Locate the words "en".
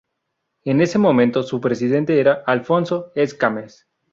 0.63-0.81